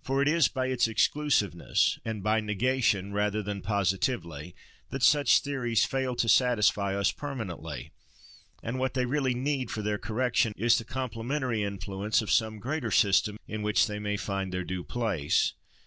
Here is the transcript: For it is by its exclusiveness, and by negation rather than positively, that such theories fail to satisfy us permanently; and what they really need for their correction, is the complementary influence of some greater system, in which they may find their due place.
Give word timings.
For 0.00 0.22
it 0.22 0.28
is 0.28 0.48
by 0.48 0.68
its 0.68 0.88
exclusiveness, 0.88 1.98
and 2.06 2.22
by 2.22 2.40
negation 2.40 3.12
rather 3.12 3.42
than 3.42 3.60
positively, 3.60 4.54
that 4.88 5.02
such 5.02 5.40
theories 5.40 5.84
fail 5.84 6.16
to 6.16 6.26
satisfy 6.26 6.96
us 6.96 7.12
permanently; 7.12 7.92
and 8.62 8.78
what 8.78 8.94
they 8.94 9.04
really 9.04 9.34
need 9.34 9.70
for 9.70 9.82
their 9.82 9.98
correction, 9.98 10.54
is 10.56 10.78
the 10.78 10.86
complementary 10.86 11.62
influence 11.62 12.22
of 12.22 12.30
some 12.32 12.58
greater 12.60 12.90
system, 12.90 13.36
in 13.46 13.60
which 13.60 13.86
they 13.86 13.98
may 13.98 14.16
find 14.16 14.54
their 14.54 14.64
due 14.64 14.82
place. 14.84 15.52